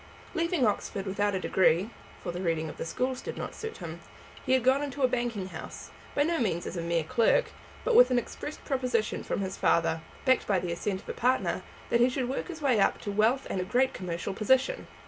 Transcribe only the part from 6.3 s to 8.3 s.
means as a mere clerk, but with an